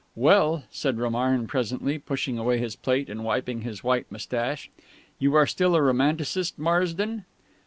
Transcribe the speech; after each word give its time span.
"Well," 0.15 0.63
said 0.71 0.97
Romarin 0.97 1.45
presently, 1.45 1.99
pushing 1.99 2.39
away 2.39 2.57
his 2.57 2.75
plate 2.75 3.07
and 3.07 3.23
wiping 3.23 3.61
his 3.61 3.83
white 3.83 4.11
moustache, 4.11 4.71
"are 4.77 4.81
you 5.19 5.45
still 5.45 5.75
a 5.75 5.81
Romanticist, 5.83 6.57
Marsden?" 6.57 7.23